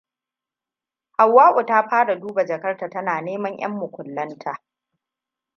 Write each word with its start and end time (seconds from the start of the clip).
Hauwatutu 1.17 1.65
ta 1.65 1.89
fara 1.89 2.15
duba 2.15 2.43
jakarta 2.45 2.89
tana 2.89 3.21
neman 3.21 3.57
ƴanmukullanta. 3.57 4.55